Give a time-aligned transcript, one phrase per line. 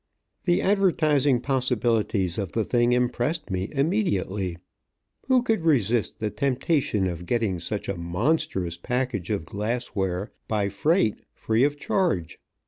[0.45, 4.57] The advertising possibilities of the thing impressed me immediately.
[5.27, 11.21] Who could resist the temptation of getting such a monstrous package of glassware by freight
[11.35, 12.39] free of charge?